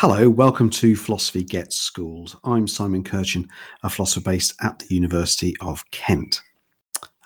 Hello, 0.00 0.30
welcome 0.30 0.70
to 0.70 0.94
Philosophy 0.94 1.42
Gets 1.42 1.74
Schooled. 1.74 2.38
I'm 2.44 2.68
Simon 2.68 3.02
Kirchin, 3.02 3.48
a 3.82 3.90
philosopher 3.90 4.20
based 4.20 4.54
at 4.62 4.78
the 4.78 4.94
University 4.94 5.56
of 5.60 5.82
Kent. 5.90 6.40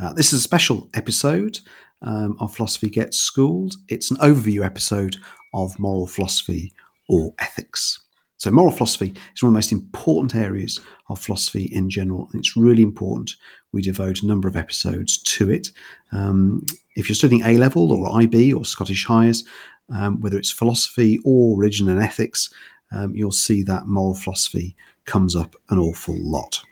Uh, 0.00 0.14
this 0.14 0.32
is 0.32 0.40
a 0.40 0.42
special 0.42 0.88
episode 0.94 1.58
um, 2.00 2.34
of 2.40 2.56
Philosophy 2.56 2.88
Gets 2.88 3.18
Schooled. 3.18 3.74
It's 3.90 4.10
an 4.10 4.16
overview 4.16 4.64
episode 4.64 5.18
of 5.52 5.78
moral 5.78 6.06
philosophy 6.06 6.72
or 7.10 7.34
ethics. 7.40 8.00
So, 8.38 8.50
moral 8.50 8.72
philosophy 8.72 9.12
is 9.34 9.42
one 9.42 9.50
of 9.50 9.52
the 9.52 9.58
most 9.58 9.72
important 9.72 10.34
areas 10.34 10.80
of 11.10 11.20
philosophy 11.20 11.64
in 11.72 11.90
general, 11.90 12.30
and 12.32 12.40
it's 12.40 12.56
really 12.56 12.82
important 12.82 13.36
we 13.72 13.82
devote 13.82 14.22
a 14.22 14.26
number 14.26 14.48
of 14.48 14.56
episodes 14.56 15.18
to 15.18 15.50
it. 15.50 15.70
Um, 16.12 16.64
if 16.96 17.08
you're 17.08 17.16
studying 17.16 17.44
A 17.44 17.58
level 17.58 17.92
or 17.92 18.20
IB 18.22 18.54
or 18.54 18.64
Scottish 18.64 19.06
Highers, 19.06 19.44
um, 19.90 20.20
whether 20.20 20.38
it's 20.38 20.50
philosophy 20.50 21.20
or 21.24 21.56
religion 21.56 21.88
and 21.88 22.02
ethics, 22.02 22.52
um, 22.92 23.14
you'll 23.14 23.32
see 23.32 23.62
that 23.62 23.86
moral 23.86 24.14
philosophy 24.14 24.76
comes 25.04 25.34
up 25.34 25.56
an 25.70 25.78
awful 25.78 26.16
lot. 26.18 26.62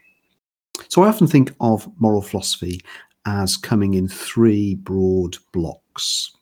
So 0.89 1.03
I 1.03 1.09
often 1.09 1.27
think 1.27 1.53
of 1.61 1.89
moral 2.01 2.23
philosophy 2.23 2.81
as 3.27 3.57
coming 3.57 3.95
in 3.95 4.09
three 4.09 4.75
broad 4.77 5.37
blocks. 5.53 6.33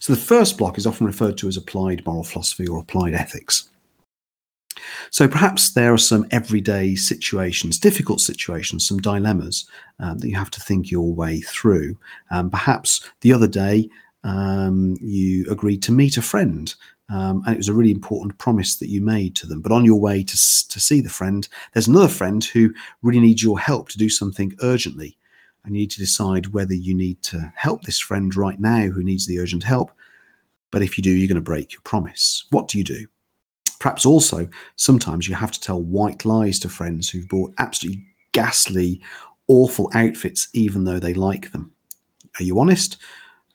So 0.00 0.14
the 0.14 0.20
first 0.20 0.58
block 0.58 0.78
is 0.78 0.86
often 0.86 1.06
referred 1.06 1.38
to 1.38 1.48
as 1.48 1.56
applied 1.56 2.04
moral 2.06 2.24
philosophy 2.24 2.66
or 2.66 2.78
applied 2.80 3.14
ethics. 3.14 3.68
So 5.10 5.26
perhaps 5.28 5.72
there 5.72 5.92
are 5.92 5.98
some 5.98 6.26
everyday 6.30 6.94
situations, 6.94 7.78
difficult 7.78 8.20
situations, 8.20 8.86
some 8.86 8.98
dilemmas 8.98 9.68
um, 10.00 10.18
that 10.18 10.28
you 10.28 10.36
have 10.36 10.50
to 10.50 10.60
think 10.60 10.90
your 10.90 11.12
way 11.14 11.40
through. 11.40 11.96
Um, 12.30 12.50
perhaps 12.50 13.08
the 13.20 13.32
other 13.32 13.48
day 13.48 13.88
um, 14.26 14.96
you 15.00 15.46
agreed 15.48 15.82
to 15.84 15.92
meet 15.92 16.16
a 16.16 16.22
friend. 16.22 16.74
Um, 17.08 17.42
and 17.46 17.54
it 17.54 17.58
was 17.58 17.68
a 17.68 17.74
really 17.74 17.92
important 17.92 18.36
promise 18.38 18.76
that 18.76 18.88
you 18.88 19.00
made 19.00 19.36
to 19.36 19.46
them. 19.46 19.60
But 19.60 19.70
on 19.70 19.84
your 19.84 20.00
way 20.00 20.24
to, 20.24 20.32
to 20.32 20.80
see 20.80 21.00
the 21.00 21.08
friend, 21.08 21.48
there's 21.72 21.86
another 21.86 22.08
friend 22.08 22.42
who 22.42 22.74
really 23.02 23.20
needs 23.20 23.42
your 23.42 23.60
help 23.60 23.88
to 23.90 23.98
do 23.98 24.08
something 24.08 24.56
urgently. 24.62 25.16
And 25.64 25.74
you 25.74 25.82
need 25.82 25.92
to 25.92 26.00
decide 26.00 26.48
whether 26.48 26.74
you 26.74 26.94
need 26.94 27.22
to 27.24 27.52
help 27.54 27.82
this 27.82 28.00
friend 28.00 28.34
right 28.34 28.58
now 28.58 28.88
who 28.88 29.04
needs 29.04 29.26
the 29.26 29.38
urgent 29.38 29.62
help. 29.62 29.92
But 30.72 30.82
if 30.82 30.98
you 30.98 31.02
do, 31.02 31.10
you're 31.10 31.28
going 31.28 31.36
to 31.36 31.40
break 31.40 31.72
your 31.72 31.82
promise. 31.82 32.46
What 32.50 32.66
do 32.66 32.78
you 32.78 32.84
do? 32.84 33.06
Perhaps 33.78 34.04
also, 34.04 34.48
sometimes 34.74 35.28
you 35.28 35.36
have 35.36 35.52
to 35.52 35.60
tell 35.60 35.80
white 35.80 36.24
lies 36.24 36.58
to 36.60 36.68
friends 36.68 37.08
who've 37.08 37.28
bought 37.28 37.54
absolutely 37.58 38.04
ghastly, 38.32 39.00
awful 39.46 39.90
outfits, 39.94 40.48
even 40.54 40.84
though 40.84 40.98
they 40.98 41.14
like 41.14 41.52
them. 41.52 41.70
Are 42.40 42.42
you 42.42 42.58
honest? 42.58 42.96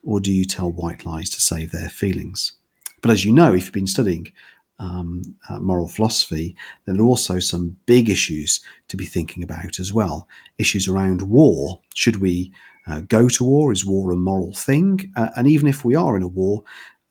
Or 0.04 0.20
do 0.20 0.32
you 0.32 0.46
tell 0.46 0.72
white 0.72 1.06
lies 1.06 1.30
to 1.32 1.42
save 1.42 1.72
their 1.72 1.90
feelings? 1.90 2.54
But 3.02 3.12
as 3.12 3.26
you 3.26 3.32
know, 3.32 3.54
if 3.54 3.66
you've 3.66 3.74
been 3.74 3.88
studying 3.88 4.32
um, 4.80 5.22
uh, 5.50 5.60
moral 5.60 5.88
philosophy, 5.88 6.56
there 6.86 6.96
are 6.96 7.02
also 7.02 7.40
some 7.40 7.76
big 7.86 8.10
issues 8.10 8.62
to 8.88 8.98
be 8.98 9.06
thinking 9.06 9.44
about 9.44 9.80
as 9.80 9.94
well. 9.94 10.28
Issues 10.58 10.88
around 10.88 11.22
war. 11.22 11.80
Should 11.94 12.18
we 12.18 12.52
uh, 12.88 13.02
go 13.02 13.30
to 13.30 13.44
war? 13.44 13.72
Is 13.72 13.86
war 13.86 14.12
a 14.12 14.16
moral 14.16 14.54
thing? 14.54 15.12
Uh, 15.16 15.30
and 15.36 15.48
even 15.48 15.68
if 15.68 15.86
we 15.86 15.96
are 15.96 16.18
in 16.18 16.24
a 16.24 16.28
war, 16.28 16.64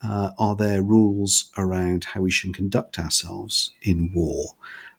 uh, 0.03 0.31
are 0.39 0.57
there 0.57 0.83
rules 0.83 1.51
around 1.59 2.05
how 2.05 2.23
we 2.23 2.31
should 2.31 2.55
conduct 2.55 2.99
ourselves 2.99 3.73
in 3.83 4.11
war? 4.15 4.47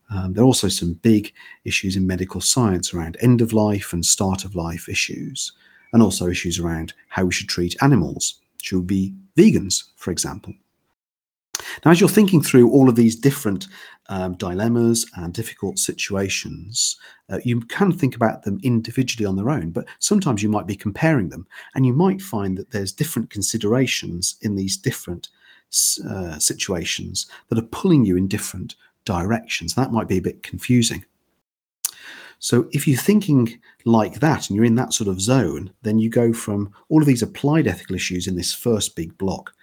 Um, 0.10 0.34
there 0.34 0.44
are 0.44 0.48
also 0.48 0.68
some 0.68 0.94
big 0.94 1.34
issues 1.66 1.96
in 1.96 2.06
medical 2.06 2.42
science 2.42 2.94
around 2.94 3.18
end 3.22 3.42
of 3.42 3.54
life 3.54 3.94
and 3.94 4.06
start 4.06 4.44
of 4.46 4.56
life 4.56 4.90
issues 4.90 5.54
and 5.94 6.02
also 6.02 6.28
issues 6.28 6.60
around 6.60 6.94
how 7.10 7.26
we 7.26 7.34
should 7.34 7.50
treat 7.50 7.76
animals. 7.82 8.40
Should 8.62 8.80
we 8.80 8.86
be 8.86 9.14
vegans, 9.38 9.84
for 9.96 10.12
example? 10.12 10.54
Now, 11.86 11.92
as 11.92 12.00
you're 12.00 12.10
thinking 12.10 12.42
through 12.42 12.70
all 12.72 12.90
of 12.90 12.96
these 12.96 13.16
different 13.16 13.68
um, 14.10 14.36
dilemmas 14.36 15.06
and 15.16 15.34
difficult 15.34 15.80
situations, 15.80 16.98
uh, 17.30 17.40
you 17.44 17.62
can 17.62 17.92
think 17.92 18.16
about 18.16 18.44
them 18.44 18.60
individually 18.64 19.26
on 19.26 19.36
their 19.36 19.50
own, 19.50 19.72
but 19.72 19.86
sometimes 20.00 20.42
you 20.42 20.50
might 20.50 20.68
be 20.68 20.76
comparing 20.76 21.30
them 21.30 21.48
and 21.76 21.86
you 21.86 21.94
might 21.94 22.22
find 22.22 22.58
that 22.58 22.72
there's 22.72 22.92
different 22.92 23.30
considerations 23.30 24.38
in 24.42 24.56
these 24.56 24.78
different 24.78 25.30
uh, 26.10 26.38
situations 26.38 27.28
that 27.50 27.58
are 27.58 27.68
pulling 27.68 28.06
you 28.06 28.18
in 28.18 28.28
different 28.28 28.76
directions. 29.06 29.76
That 29.76 29.92
might 29.92 30.08
be 30.08 30.18
a 30.18 30.22
bit 30.22 30.44
confusing. 30.44 31.06
So 32.42 32.68
if 32.72 32.88
you're 32.88 32.98
thinking 32.98 33.62
like 33.86 34.20
that 34.20 34.50
and 34.50 34.56
you're 34.56 34.66
in 34.66 34.76
that 34.76 34.94
sort 34.94 35.08
of 35.08 35.22
zone, 35.22 35.72
then 35.84 36.00
you 36.00 36.10
go 36.10 36.34
from 36.34 36.74
all 36.90 37.00
of 37.00 37.06
these 37.08 37.22
applied 37.22 37.68
ethical 37.68 37.96
issues 37.96 38.28
in 38.28 38.36
this 38.36 38.52
first 38.52 38.96
big 38.96 39.16
block 39.20 39.54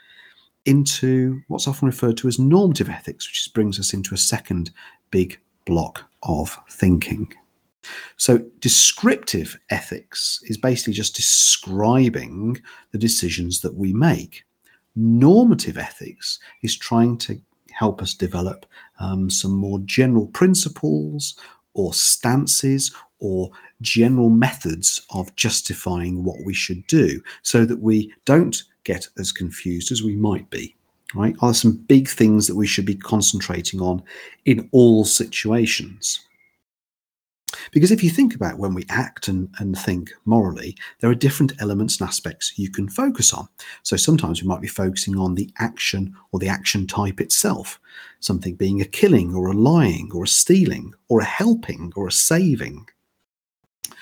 into 0.64 1.40
what's 1.48 1.66
often 1.66 1.86
referred 1.86 2.16
to 2.18 2.28
as 2.28 2.38
normative 2.38 2.88
ethics, 2.88 3.28
which 3.28 3.52
brings 3.52 3.80
us 3.80 3.92
into 3.92 4.14
a 4.14 4.18
second 4.18 4.70
big 5.10 5.40
block 5.66 6.04
of 6.22 6.56
thinking. 6.70 7.34
So, 8.16 8.38
descriptive 8.60 9.58
ethics 9.70 10.40
is 10.44 10.56
basically 10.56 10.92
just 10.92 11.16
describing 11.16 12.60
the 12.92 12.98
decisions 12.98 13.60
that 13.62 13.74
we 13.74 13.92
make. 13.92 14.44
Normative 14.94 15.78
ethics 15.78 16.38
is 16.62 16.76
trying 16.76 17.18
to 17.18 17.40
help 17.72 18.02
us 18.02 18.14
develop 18.14 18.66
um, 19.00 19.30
some 19.30 19.52
more 19.52 19.78
general 19.80 20.26
principles 20.28 21.38
or 21.74 21.92
stances 21.94 22.94
or 23.20 23.50
general 23.80 24.30
methods 24.30 25.02
of 25.10 25.34
justifying 25.36 26.24
what 26.24 26.36
we 26.44 26.54
should 26.54 26.86
do 26.86 27.20
so 27.42 27.64
that 27.64 27.80
we 27.80 28.12
don't 28.24 28.62
get 28.84 29.06
as 29.18 29.32
confused 29.32 29.92
as 29.92 30.02
we 30.02 30.16
might 30.16 30.48
be 30.50 30.74
right? 31.14 31.34
Are 31.40 31.54
some 31.54 31.72
big 31.72 32.06
things 32.06 32.46
that 32.46 32.54
we 32.54 32.66
should 32.66 32.84
be 32.84 32.94
concentrating 32.94 33.80
on 33.80 34.02
in 34.44 34.68
all 34.72 35.04
situations 35.04 36.27
because 37.72 37.90
if 37.90 38.02
you 38.02 38.10
think 38.10 38.34
about 38.34 38.58
when 38.58 38.74
we 38.74 38.84
act 38.88 39.28
and, 39.28 39.48
and 39.58 39.76
think 39.78 40.10
morally, 40.24 40.76
there 41.00 41.10
are 41.10 41.14
different 41.14 41.52
elements 41.60 42.00
and 42.00 42.08
aspects 42.08 42.58
you 42.58 42.70
can 42.70 42.88
focus 42.88 43.32
on. 43.32 43.48
So 43.82 43.96
sometimes 43.96 44.42
we 44.42 44.48
might 44.48 44.60
be 44.60 44.68
focusing 44.68 45.16
on 45.16 45.34
the 45.34 45.50
action 45.58 46.14
or 46.32 46.38
the 46.38 46.48
action 46.48 46.86
type 46.86 47.20
itself, 47.20 47.80
something 48.20 48.54
being 48.54 48.80
a 48.80 48.84
killing 48.86 49.34
or 49.34 49.48
a 49.48 49.54
lying 49.54 50.10
or 50.14 50.24
a 50.24 50.28
stealing 50.28 50.94
or 51.08 51.20
a 51.20 51.24
helping 51.24 51.92
or 51.96 52.06
a 52.06 52.12
saving. 52.12 52.88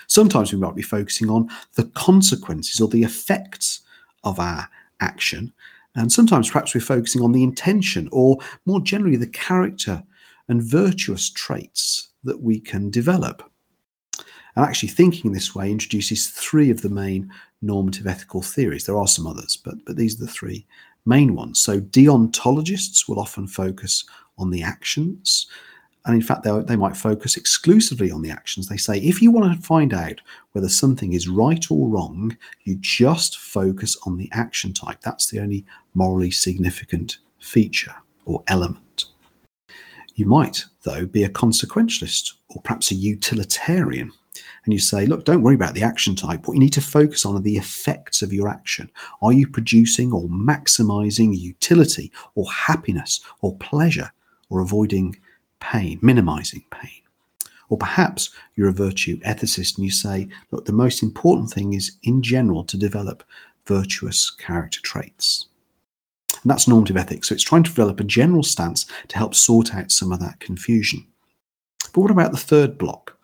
Sometimes 0.06 0.53
we 0.53 0.59
might 0.59 0.76
be 0.76 0.82
focusing 0.82 1.31
on 1.31 1.49
the 1.75 1.84
consequences 1.94 2.81
or 2.81 2.88
the 2.88 3.03
effects 3.03 3.81
of 4.25 4.38
our 4.38 4.69
action. 5.00 5.53
And 5.94 6.12
sometimes 6.12 6.50
perhaps 6.50 6.75
we're 6.75 6.81
focusing 6.81 7.22
on 7.22 7.32
the 7.32 7.43
intention 7.43 8.09
or 8.12 8.38
more 8.66 8.81
generally 8.81 9.16
the 9.16 9.26
character 9.26 10.05
and 10.49 10.62
virtuous 10.62 11.31
traits 11.31 12.10
that 12.25 12.41
we 12.41 12.60
can 12.60 12.91
develop. 12.91 13.50
And 14.56 14.65
actually, 14.65 14.89
thinking 14.89 15.33
this 15.33 15.55
way 15.55 15.71
introduces 15.71 16.28
three 16.28 16.71
of 16.71 16.83
the 16.83 16.89
main 16.89 17.31
normative 17.62 18.06
ethical 18.06 18.43
theories. 18.43 18.87
There 18.87 18.99
are 18.99 19.06
some 19.06 19.27
others, 19.27 19.56
but, 19.56 19.77
but 19.84 19.97
these 19.97 20.21
are 20.21 20.25
the 20.25 20.33
three 20.33 20.67
main 21.05 21.34
ones. 21.34 21.61
So, 21.61 21.81
deontologists 21.81 23.09
will 23.09 23.21
often 23.21 23.47
focus 23.47 24.05
on 24.39 24.50
the 24.50 24.62
actions. 24.62 25.47
And 26.06 26.15
in 26.15 26.22
fact, 26.22 26.44
they 26.44 26.77
might 26.77 26.97
focus 26.97 27.37
exclusively 27.37 28.12
on 28.12 28.22
the 28.22 28.31
actions. 28.31 28.69
They 28.69 28.77
say 28.77 28.99
if 28.99 29.21
you 29.21 29.33
want 29.33 29.53
to 29.53 29.67
find 29.67 29.93
out 29.93 30.21
whether 30.53 30.69
something 30.69 31.12
is 31.12 31.27
right 31.27 31.69
or 31.69 31.88
wrong, 31.88 32.37
you 32.62 32.77
just 32.81 33.38
focus 33.38 33.97
on 34.06 34.17
the 34.17 34.31
action 34.33 34.73
type. 34.73 35.00
That's 35.00 35.27
the 35.27 35.41
only 35.41 35.67
morally 35.94 36.31
significant 36.31 37.19
feature 37.41 37.94
or 38.25 38.44
element. 38.47 39.06
You 40.15 40.27
might, 40.27 40.65
though, 40.84 41.06
be 41.06 41.25
a 41.25 41.28
consequentialist 41.28 42.34
or 42.50 42.62
perhaps 42.62 42.93
a 42.93 42.94
utilitarian. 42.94 44.12
And 44.65 44.73
you 44.73 44.79
say, 44.79 45.06
look, 45.06 45.25
don't 45.25 45.43
worry 45.43 45.55
about 45.55 45.75
the 45.75 45.83
action 45.83 46.17
type. 46.17 46.47
What 46.47 46.55
you 46.55 46.61
need 46.61 46.73
to 46.75 46.81
focus 46.81 47.25
on 47.25 47.37
are 47.37 47.41
the 47.41 47.56
effects 47.56 48.23
of 48.23 48.33
your 48.33 48.49
action. 48.49 48.91
Are 49.23 49.33
you 49.33 49.47
producing 49.49 50.12
or 50.12 50.29
maximizing 50.29 51.38
utility 51.38 52.12
or 52.35 52.50
happiness 52.50 53.21
or 53.41 53.56
pleasure 53.56 54.11
or 54.49 54.61
avoiding 54.61 55.17
pain, 55.61 55.99
minimizing 56.03 56.65
pain? 56.71 57.03
Or 57.69 57.77
perhaps 57.77 58.31
you're 58.55 58.69
a 58.69 58.73
virtue 58.73 59.19
ethicist 59.21 59.77
and 59.77 59.85
you 59.85 59.91
say, 59.91 60.29
look, 60.50 60.67
the 60.67 60.73
most 60.73 61.03
important 61.03 61.50
thing 61.50 61.73
is 61.73 61.97
in 62.03 62.23
general 62.23 62.65
to 62.65 62.77
develop 62.77 63.25
virtuous 63.67 64.31
character 64.31 64.81
traits. 64.83 65.47
And 66.43 66.50
that's 66.50 66.69
normative 66.69 66.97
ethics. 66.97 67.29
So 67.29 67.35
it's 67.35 67.43
trying 67.43 67.65
to 67.65 67.71
develop 67.71 67.99
a 67.99 68.05
general 68.05 68.44
stance 68.44 68.87
to 69.09 69.17
help 69.17 69.35
sort 69.35 69.75
out 69.75 69.91
some 69.91 70.12
of 70.12 70.21
that 70.21 70.38
confusion. 70.38 71.06
But 71.93 72.03
what 72.03 72.11
about 72.11 72.31
the 72.31 72.38
third 72.38 72.79
block? 72.79 73.15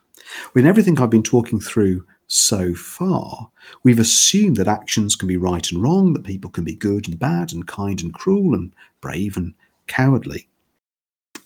In 0.54 0.66
everything 0.66 0.98
I've 0.98 1.10
been 1.10 1.22
talking 1.22 1.60
through 1.60 2.04
so 2.26 2.74
far, 2.74 3.50
we've 3.82 3.98
assumed 3.98 4.56
that 4.56 4.68
actions 4.68 5.16
can 5.16 5.28
be 5.28 5.36
right 5.36 5.70
and 5.70 5.82
wrong, 5.82 6.12
that 6.14 6.24
people 6.24 6.50
can 6.50 6.64
be 6.64 6.74
good 6.74 7.08
and 7.08 7.18
bad, 7.18 7.52
and 7.52 7.66
kind 7.66 8.02
and 8.02 8.12
cruel, 8.14 8.54
and 8.54 8.72
brave 9.00 9.36
and 9.36 9.54
cowardly. 9.86 10.48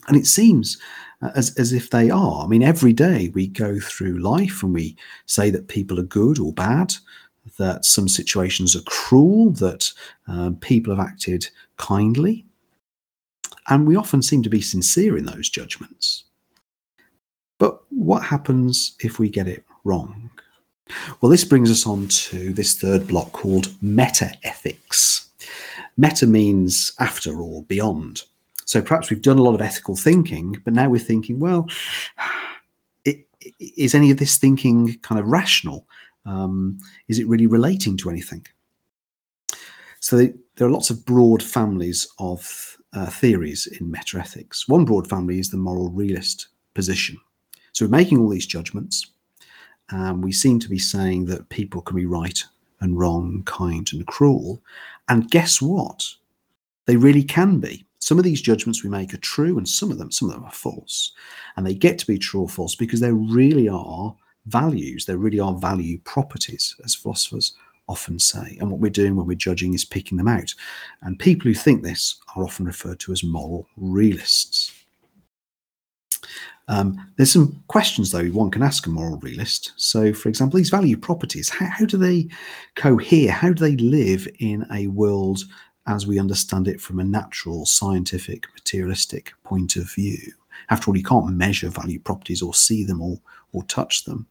And 0.07 0.15
it 0.15 0.25
seems 0.25 0.77
uh, 1.21 1.31
as, 1.35 1.55
as 1.57 1.73
if 1.73 1.89
they 1.89 2.09
are. 2.09 2.43
I 2.43 2.47
mean, 2.47 2.63
every 2.63 2.93
day 2.93 3.29
we 3.33 3.47
go 3.47 3.79
through 3.79 4.19
life 4.19 4.63
and 4.63 4.73
we 4.73 4.95
say 5.25 5.49
that 5.49 5.67
people 5.67 5.99
are 5.99 6.03
good 6.03 6.39
or 6.39 6.53
bad, 6.53 6.93
that 7.57 7.85
some 7.85 8.07
situations 8.07 8.75
are 8.75 8.83
cruel, 8.83 9.51
that 9.51 9.91
um, 10.27 10.55
people 10.57 10.95
have 10.95 11.05
acted 11.05 11.49
kindly. 11.77 12.45
And 13.69 13.85
we 13.85 13.97
often 13.97 14.21
seem 14.21 14.43
to 14.43 14.49
be 14.49 14.61
sincere 14.61 15.17
in 15.17 15.25
those 15.25 15.49
judgments. 15.49 16.23
What 18.07 18.23
happens 18.23 18.95
if 19.01 19.19
we 19.19 19.27
get 19.27 19.49
it 19.49 19.65
wrong? 19.83 20.29
Well, 21.19 21.29
this 21.29 21.43
brings 21.43 21.69
us 21.69 21.85
on 21.85 22.07
to 22.07 22.53
this 22.53 22.73
third 22.73 23.05
block 23.05 23.33
called 23.33 23.75
meta 23.81 24.31
ethics. 24.43 25.27
Meta 25.97 26.25
means 26.25 26.93
after 27.01 27.41
or 27.41 27.63
beyond. 27.63 28.23
So 28.63 28.81
perhaps 28.81 29.09
we've 29.09 29.21
done 29.21 29.39
a 29.39 29.43
lot 29.43 29.55
of 29.55 29.61
ethical 29.61 29.97
thinking, 29.97 30.55
but 30.63 30.73
now 30.73 30.87
we're 30.87 30.99
thinking, 30.99 31.41
well, 31.41 31.67
is 33.59 33.93
any 33.93 34.09
of 34.09 34.19
this 34.19 34.37
thinking 34.37 34.97
kind 34.99 35.19
of 35.19 35.27
rational? 35.27 35.85
Um, 36.25 36.79
is 37.09 37.19
it 37.19 37.27
really 37.27 37.45
relating 37.45 37.97
to 37.97 38.09
anything? 38.09 38.47
So 39.99 40.15
they, 40.15 40.33
there 40.55 40.65
are 40.65 40.71
lots 40.71 40.89
of 40.89 41.05
broad 41.05 41.43
families 41.43 42.07
of 42.19 42.77
uh, 42.93 43.07
theories 43.07 43.67
in 43.67 43.91
meta 43.91 44.17
ethics. 44.17 44.65
One 44.69 44.85
broad 44.85 45.09
family 45.09 45.39
is 45.39 45.51
the 45.51 45.57
moral 45.57 45.89
realist 45.89 46.47
position. 46.73 47.17
So 47.77 47.85
we're 47.85 47.91
making 47.91 48.17
all 48.17 48.29
these 48.29 48.47
judgments, 48.47 49.05
and 49.91 50.23
we 50.23 50.31
seem 50.31 50.59
to 50.61 50.67
be 50.67 50.79
saying 50.79 51.25
that 51.25 51.47
people 51.49 51.79
can 51.79 51.95
be 51.95 52.07
right 52.07 52.43
and 52.79 52.97
wrong, 52.97 53.43
kind 53.45 53.87
and 53.93 54.07
cruel. 54.07 54.63
And 55.09 55.29
guess 55.29 55.61
what? 55.61 56.03
They 56.87 56.97
really 56.97 57.21
can 57.21 57.59
be. 57.59 57.85
Some 57.99 58.17
of 58.17 58.23
these 58.23 58.41
judgments 58.41 58.83
we 58.83 58.89
make 58.89 59.13
are 59.13 59.17
true, 59.17 59.59
and 59.59 59.69
some 59.69 59.91
of 59.91 59.99
them, 59.99 60.09
some 60.09 60.27
of 60.27 60.33
them 60.33 60.45
are 60.45 60.51
false. 60.51 61.11
And 61.55 61.67
they 61.67 61.75
get 61.75 61.99
to 61.99 62.07
be 62.07 62.17
true 62.17 62.41
or 62.41 62.49
false 62.49 62.73
because 62.73 62.99
there 62.99 63.13
really 63.13 63.69
are 63.69 64.15
values, 64.47 65.05
there 65.05 65.19
really 65.19 65.39
are 65.39 65.53
value 65.53 65.99
properties, 65.99 66.75
as 66.83 66.95
philosophers 66.95 67.53
often 67.87 68.17
say. 68.17 68.57
And 68.59 68.71
what 68.71 68.79
we're 68.79 68.89
doing 68.89 69.15
when 69.15 69.27
we're 69.27 69.35
judging 69.35 69.75
is 69.75 69.85
picking 69.85 70.17
them 70.17 70.27
out. 70.27 70.51
And 71.03 71.19
people 71.19 71.47
who 71.47 71.53
think 71.53 71.83
this 71.83 72.15
are 72.35 72.43
often 72.43 72.65
referred 72.65 72.99
to 73.01 73.11
as 73.11 73.23
moral 73.23 73.67
realists. 73.77 74.66
Um, 76.67 77.11
there's 77.15 77.31
some 77.31 77.63
questions, 77.67 78.11
though, 78.11 78.25
one 78.27 78.51
can 78.51 78.63
ask 78.63 78.85
a 78.87 78.89
moral 78.89 79.17
realist. 79.17 79.71
So, 79.77 80.11
for 80.13 80.27
example, 80.29 80.57
these 80.57 80.69
value 80.69 80.97
properties, 80.97 81.49
how, 81.49 81.67
how 81.67 81.85
do 81.85 81.97
they 81.97 82.27
cohere? 82.75 83.31
How 83.31 83.53
do 83.53 83.63
they 83.65 83.77
live 83.77 84.27
in 84.39 84.65
a 84.71 84.87
world 84.87 85.43
as 85.87 86.05
we 86.05 86.19
understand 86.19 86.67
it 86.67 86.81
from 86.81 86.99
a 86.99 87.05
natural, 87.05 87.65
scientific, 87.65 88.47
materialistic 88.53 89.33
point 89.43 89.77
of 89.77 89.89
view? 89.89 90.17
After 90.69 90.89
all, 90.89 90.97
you 90.97 91.03
can't 91.03 91.29
measure 91.29 91.69
value 91.69 91.99
properties 91.99 92.41
or 92.41 92.53
see 92.53 92.83
them 92.83 93.01
or, 93.01 93.19
or 93.53 93.63
touch 93.63 94.03
them. 94.03 94.27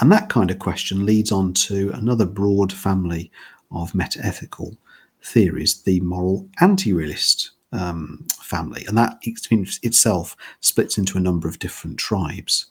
And 0.00 0.12
that 0.12 0.28
kind 0.28 0.50
of 0.50 0.58
question 0.58 1.06
leads 1.06 1.32
on 1.32 1.54
to 1.54 1.90
another 1.92 2.26
broad 2.26 2.72
family 2.72 3.30
of 3.70 3.92
metaethical 3.92 4.76
theories, 5.22 5.82
the 5.82 6.00
moral 6.00 6.48
anti 6.60 6.92
realist 6.92 7.52
um, 7.72 8.26
family, 8.42 8.84
and 8.86 8.96
that 8.98 9.18
itself 9.22 10.36
splits 10.60 10.98
into 10.98 11.16
a 11.16 11.20
number 11.20 11.48
of 11.48 11.58
different 11.58 11.98
tribes. 11.98 12.66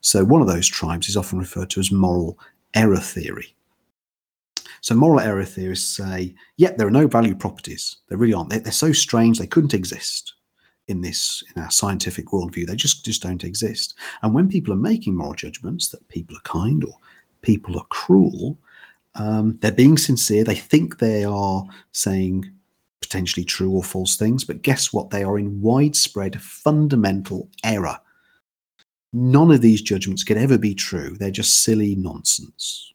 So, 0.00 0.24
one 0.24 0.40
of 0.40 0.48
those 0.48 0.68
tribes 0.68 1.08
is 1.08 1.16
often 1.16 1.38
referred 1.38 1.70
to 1.70 1.80
as 1.80 1.90
moral 1.90 2.38
error 2.74 2.98
theory. 2.98 3.54
So, 4.80 4.94
moral 4.94 5.20
error 5.20 5.44
theorists 5.44 5.96
say, 5.96 6.34
yeah, 6.56 6.72
there 6.72 6.86
are 6.86 6.92
no 6.92 7.06
value 7.06 7.34
properties. 7.34 7.96
There 8.08 8.18
really 8.18 8.34
aren't. 8.34 8.50
They're, 8.50 8.60
they're 8.60 8.72
so 8.72 8.92
strange, 8.92 9.38
they 9.38 9.46
couldn't 9.46 9.74
exist 9.74 10.34
in 10.88 11.00
this 11.00 11.42
in 11.54 11.62
our 11.62 11.70
scientific 11.70 12.26
worldview. 12.26 12.66
They 12.66 12.76
just 12.76 13.04
just 13.04 13.22
don't 13.22 13.44
exist. 13.44 13.94
And 14.22 14.34
when 14.34 14.48
people 14.48 14.72
are 14.72 14.76
making 14.76 15.16
moral 15.16 15.34
judgments 15.34 15.88
that 15.88 16.06
people 16.08 16.36
are 16.36 16.40
kind 16.40 16.84
or 16.84 16.98
people 17.42 17.78
are 17.78 17.86
cruel, 17.88 18.58
um, 19.14 19.58
they're 19.60 19.72
being 19.72 19.96
sincere. 19.96 20.44
They 20.44 20.54
think 20.54 20.98
they 20.98 21.24
are 21.24 21.64
saying 21.92 22.50
potentially 23.04 23.44
true 23.44 23.70
or 23.70 23.82
false 23.82 24.16
things, 24.16 24.44
but 24.44 24.62
guess 24.62 24.92
what? 24.92 25.10
They 25.10 25.22
are 25.22 25.38
in 25.38 25.60
widespread 25.60 26.40
fundamental 26.40 27.48
error. 27.62 27.98
None 29.12 29.50
of 29.50 29.60
these 29.60 29.80
judgments 29.80 30.24
could 30.24 30.36
ever 30.36 30.58
be 30.58 30.74
true. 30.74 31.16
They're 31.16 31.30
just 31.30 31.62
silly 31.62 31.94
nonsense. 31.94 32.92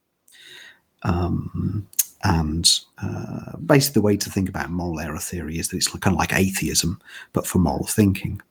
Um, 1.04 1.88
and 2.24 2.70
uh, 3.02 3.58
basically, 3.66 3.94
the 4.00 4.06
way 4.06 4.18
to 4.18 4.30
think 4.30 4.50
about 4.50 4.70
moral 4.70 5.00
error 5.00 5.20
theory 5.20 5.58
is 5.58 5.70
that 5.70 5.78
it's 5.78 5.88
kind 5.88 6.14
of 6.14 6.20
like 6.20 6.34
atheism, 6.34 7.00
but 7.32 7.48
for 7.48 7.60
moral 7.60 7.86
thinking. 7.86 8.42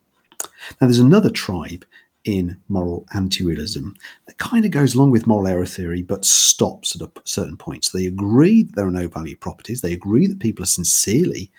Now, 0.81 0.87
there's 0.87 0.99
another 0.99 1.31
tribe 1.31 1.84
in 2.28 2.60
moral 2.69 3.06
anti-realism 3.14 3.88
that 4.26 4.36
kind 4.36 4.66
of 4.66 4.70
goes 4.70 4.94
along 4.94 5.10
with 5.10 5.26
moral 5.26 5.48
error 5.48 5.64
theory 5.64 6.02
but 6.02 6.26
stops 6.26 6.94
at 6.94 7.00
a 7.00 7.10
certain 7.25 7.56
point. 7.56 7.86
So 7.86 7.96
they 7.96 8.04
agree 8.04 8.64
that 8.64 8.76
there 8.76 8.86
are 8.86 8.90
no 8.90 9.08
value 9.08 9.34
properties. 9.34 9.80
They 9.80 9.94
agree 9.94 10.26
that 10.26 10.38
people 10.38 10.62
are 10.62 10.66
sincerely 10.66 11.50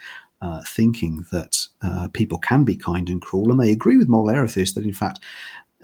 uh, 0.43 0.61
thinking 0.67 1.25
that 1.31 1.57
uh, 1.81 2.07
people 2.13 2.37
can 2.37 2.63
be 2.63 2.75
kind 2.75 3.09
and 3.09 3.19
cruel, 3.19 3.49
and 3.49 3.59
they 3.59 3.71
agree 3.71 3.97
with 3.97 4.07
moral 4.07 4.29
error 4.29 4.47
theorists 4.47 4.75
that 4.75 4.85
in 4.85 4.93
fact 4.93 5.21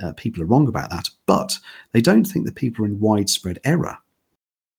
uh, 0.04 0.14
people 0.14 0.44
are 0.44 0.46
wrong 0.46 0.68
about 0.68 0.92
that. 0.92 1.10
But 1.26 1.58
they 1.92 2.02
don't 2.02 2.26
think 2.26 2.46
that 2.46 2.56
people 2.56 2.86
are 2.86 2.88
in 2.88 3.00
widespread 3.00 3.60
error. 3.64 3.98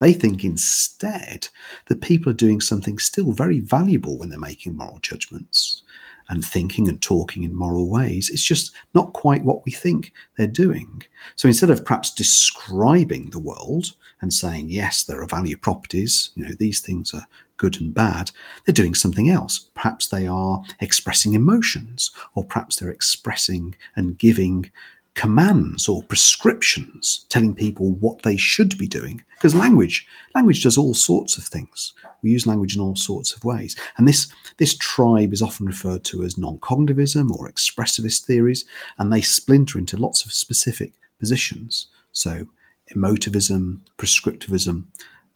They 0.00 0.12
think 0.12 0.44
instead 0.44 1.48
that 1.86 2.00
people 2.00 2.30
are 2.30 2.42
doing 2.44 2.60
something 2.60 2.98
still 2.98 3.32
very 3.32 3.58
valuable 3.58 4.18
when 4.18 4.28
they're 4.28 4.38
making 4.38 4.76
moral 4.76 5.00
judgments 5.00 5.82
and 6.28 6.44
thinking 6.44 6.88
and 6.88 7.00
talking 7.00 7.44
in 7.44 7.54
moral 7.54 7.88
ways. 7.88 8.30
It's 8.30 8.42
just 8.42 8.72
not 8.94 9.12
quite 9.12 9.44
what 9.44 9.64
we 9.64 9.72
think 9.72 10.12
they're 10.36 10.46
doing. 10.46 11.02
So 11.36 11.48
instead 11.48 11.70
of 11.70 11.84
perhaps 11.84 12.12
describing 12.12 13.30
the 13.30 13.38
world 13.38 13.94
and 14.20 14.32
saying, 14.32 14.70
yes, 14.70 15.04
there 15.04 15.22
are 15.22 15.26
value 15.26 15.56
properties, 15.56 16.30
you 16.34 16.44
know, 16.44 16.54
these 16.58 16.80
things 16.80 17.12
are 17.14 17.26
good 17.58 17.80
and 17.80 17.94
bad, 17.94 18.30
they're 18.64 18.72
doing 18.72 18.94
something 18.94 19.30
else. 19.30 19.70
Perhaps 19.74 20.08
they 20.08 20.26
are 20.26 20.62
expressing 20.80 21.34
emotions, 21.34 22.10
or 22.34 22.44
perhaps 22.44 22.76
they're 22.76 22.90
expressing 22.90 23.74
and 23.94 24.18
giving 24.18 24.70
commands 25.16 25.88
or 25.88 26.02
prescriptions 26.02 27.24
telling 27.30 27.54
people 27.54 27.92
what 27.92 28.22
they 28.22 28.36
should 28.36 28.76
be 28.76 28.86
doing 28.86 29.24
because 29.34 29.54
language 29.54 30.06
language 30.34 30.62
does 30.62 30.78
all 30.78 30.94
sorts 30.94 31.38
of 31.38 31.44
things. 31.44 31.94
We 32.22 32.30
use 32.30 32.46
language 32.46 32.76
in 32.76 32.82
all 32.82 32.96
sorts 32.96 33.32
of 33.32 33.42
ways. 33.42 33.76
And 33.96 34.06
this 34.06 34.28
this 34.58 34.76
tribe 34.76 35.32
is 35.32 35.42
often 35.42 35.66
referred 35.66 36.04
to 36.04 36.22
as 36.22 36.38
non-cognitivism 36.38 37.30
or 37.30 37.50
expressivist 37.50 38.24
theories 38.24 38.66
and 38.98 39.10
they 39.10 39.22
splinter 39.22 39.78
into 39.78 39.96
lots 39.96 40.24
of 40.24 40.32
specific 40.32 40.92
positions. 41.18 41.88
So 42.12 42.46
emotivism 42.94 43.80
prescriptivism 43.96 44.84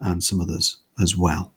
and 0.00 0.22
some 0.22 0.42
others 0.42 0.76
as 1.00 1.16
well. 1.16 1.52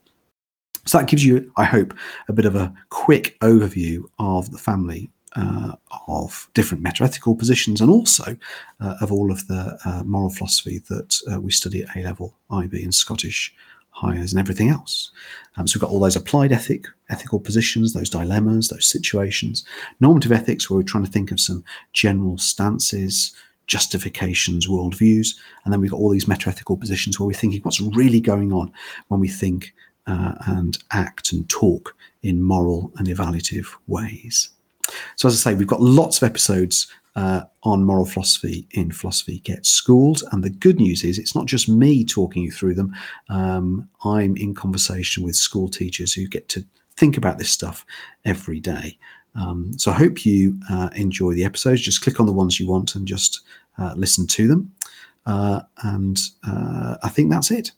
So 0.85 0.97
that 0.97 1.07
gives 1.07 1.25
you 1.25 1.51
i 1.57 1.65
hope 1.65 1.93
a 2.29 2.33
bit 2.33 2.45
of 2.45 2.55
a 2.55 2.73
quick 2.89 3.37
overview 3.41 4.03
of 4.17 4.51
the 4.51 4.57
family 4.57 5.11
uh, 5.35 5.73
of 6.07 6.47
different 6.53 6.83
metaethical 6.83 7.37
positions 7.37 7.81
and 7.81 7.89
also 7.89 8.37
uh, 8.79 8.95
of 9.01 9.11
all 9.11 9.31
of 9.31 9.47
the 9.47 9.77
uh, 9.85 10.03
moral 10.03 10.29
philosophy 10.29 10.79
that 10.89 11.17
uh, 11.31 11.39
we 11.39 11.51
study 11.51 11.83
at 11.83 11.95
A 11.95 12.03
level, 12.03 12.35
IB, 12.51 12.83
and 12.83 12.93
Scottish 12.93 13.53
Highers 13.95 14.31
and 14.31 14.39
everything 14.39 14.69
else. 14.69 15.11
Um, 15.55 15.67
so 15.67 15.77
we've 15.77 15.81
got 15.81 15.91
all 15.91 15.99
those 15.99 16.15
applied 16.15 16.51
ethic, 16.51 16.85
ethical 17.09 17.39
positions, 17.39 17.93
those 17.93 18.09
dilemmas, 18.09 18.69
those 18.69 18.87
situations. 18.87 19.65
Normative 19.99 20.31
ethics, 20.31 20.69
where 20.69 20.77
we're 20.77 20.83
trying 20.83 21.05
to 21.05 21.11
think 21.11 21.31
of 21.31 21.39
some 21.39 21.63
general 21.93 22.37
stances, 22.37 23.35
justifications, 23.67 24.67
worldviews, 24.67 25.35
and 25.63 25.71
then 25.71 25.79
we've 25.79 25.91
got 25.91 25.99
all 25.99 26.09
these 26.09 26.25
metaethical 26.25 26.79
positions 26.79 27.19
where 27.19 27.27
we're 27.27 27.33
thinking 27.33 27.61
what's 27.61 27.81
really 27.81 28.19
going 28.19 28.51
on 28.51 28.71
when 29.07 29.19
we 29.19 29.27
think 29.27 29.73
uh, 30.07 30.33
and 30.47 30.79
act 30.91 31.31
and 31.31 31.47
talk 31.49 31.95
in 32.23 32.41
moral 32.41 32.91
and 32.97 33.07
evaluative 33.07 33.67
ways. 33.87 34.49
So, 35.15 35.27
as 35.27 35.33
I 35.35 35.51
say, 35.51 35.55
we've 35.55 35.67
got 35.67 35.81
lots 35.81 36.21
of 36.21 36.29
episodes 36.29 36.87
uh, 37.15 37.41
on 37.63 37.83
moral 37.83 38.05
philosophy 38.05 38.67
in 38.71 38.91
Philosophy 38.91 39.39
Gets 39.39 39.69
Schooled. 39.69 40.23
And 40.31 40.43
the 40.43 40.49
good 40.49 40.79
news 40.79 41.03
is, 41.03 41.19
it's 41.19 41.35
not 41.35 41.45
just 41.45 41.69
me 41.69 42.03
talking 42.03 42.43
you 42.43 42.51
through 42.51 42.75
them. 42.75 42.95
Um, 43.29 43.87
I'm 44.03 44.35
in 44.37 44.53
conversation 44.55 45.23
with 45.23 45.35
school 45.35 45.69
teachers 45.69 46.13
who 46.13 46.27
get 46.27 46.49
to 46.49 46.65
think 46.97 47.17
about 47.17 47.37
this 47.37 47.51
stuff 47.51 47.85
every 48.25 48.59
day. 48.59 48.97
Um, 49.35 49.71
so, 49.77 49.91
I 49.91 49.95
hope 49.95 50.25
you 50.25 50.59
uh, 50.69 50.89
enjoy 50.95 51.33
the 51.33 51.45
episodes. 51.45 51.81
Just 51.81 52.01
click 52.01 52.19
on 52.19 52.25
the 52.25 52.33
ones 52.33 52.59
you 52.59 52.67
want 52.67 52.95
and 52.95 53.07
just 53.07 53.41
uh, 53.77 53.93
listen 53.95 54.27
to 54.27 54.47
them. 54.47 54.71
Uh, 55.25 55.61
and 55.83 56.19
uh, 56.45 56.97
I 57.01 57.09
think 57.09 57.31
that's 57.31 57.51
it. 57.51 57.71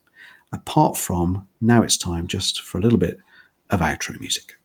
Apart 0.51 0.97
from 0.97 1.47
now, 1.61 1.83
it's 1.83 1.97
time 1.97 2.27
just 2.27 2.61
for 2.61 2.77
a 2.77 2.81
little 2.81 2.97
bit 2.97 3.19
of 3.69 3.81
outro 3.81 4.19
music. 4.19 4.55